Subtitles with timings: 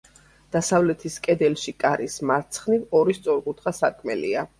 [0.53, 4.47] დასავლეთის კედელში, კარის მარცხნივ, ორი სწორკუთხა სარკმელია.